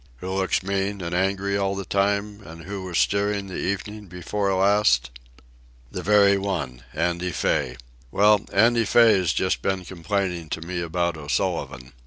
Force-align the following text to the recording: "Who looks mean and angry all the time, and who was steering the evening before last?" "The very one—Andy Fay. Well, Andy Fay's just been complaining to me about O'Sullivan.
"Who 0.17 0.31
looks 0.33 0.63
mean 0.63 0.99
and 1.01 1.13
angry 1.13 1.55
all 1.55 1.75
the 1.75 1.85
time, 1.85 2.41
and 2.43 2.63
who 2.63 2.81
was 2.81 2.97
steering 2.97 3.45
the 3.45 3.53
evening 3.57 4.07
before 4.07 4.51
last?" 4.55 5.11
"The 5.91 6.01
very 6.01 6.39
one—Andy 6.39 7.31
Fay. 7.31 7.75
Well, 8.09 8.43
Andy 8.51 8.85
Fay's 8.85 9.31
just 9.31 9.61
been 9.61 9.85
complaining 9.85 10.49
to 10.49 10.61
me 10.61 10.81
about 10.81 11.17
O'Sullivan. 11.17 11.93